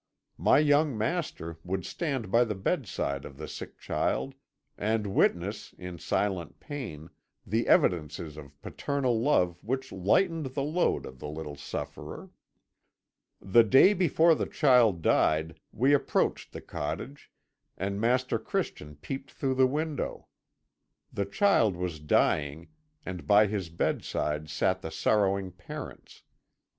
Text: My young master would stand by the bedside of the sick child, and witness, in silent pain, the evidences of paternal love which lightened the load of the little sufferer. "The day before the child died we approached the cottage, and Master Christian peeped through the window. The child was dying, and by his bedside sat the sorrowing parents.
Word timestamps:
My 0.39 0.57
young 0.57 0.97
master 0.97 1.59
would 1.63 1.85
stand 1.85 2.31
by 2.31 2.43
the 2.43 2.55
bedside 2.55 3.23
of 3.23 3.37
the 3.37 3.47
sick 3.47 3.77
child, 3.77 4.33
and 4.75 5.05
witness, 5.05 5.73
in 5.77 5.99
silent 5.99 6.59
pain, 6.59 7.11
the 7.45 7.67
evidences 7.67 8.35
of 8.35 8.59
paternal 8.63 9.21
love 9.21 9.59
which 9.63 9.91
lightened 9.91 10.55
the 10.55 10.63
load 10.63 11.05
of 11.05 11.19
the 11.19 11.27
little 11.27 11.55
sufferer. 11.55 12.31
"The 13.39 13.63
day 13.63 13.93
before 13.93 14.33
the 14.33 14.47
child 14.47 15.03
died 15.03 15.59
we 15.71 15.93
approached 15.93 16.51
the 16.51 16.61
cottage, 16.61 17.31
and 17.77 18.01
Master 18.01 18.39
Christian 18.39 18.95
peeped 18.95 19.29
through 19.29 19.53
the 19.53 19.67
window. 19.67 20.25
The 21.13 21.25
child 21.25 21.75
was 21.77 21.99
dying, 21.99 22.69
and 23.05 23.27
by 23.27 23.45
his 23.45 23.69
bedside 23.69 24.49
sat 24.49 24.81
the 24.81 24.89
sorrowing 24.89 25.51
parents. 25.51 26.23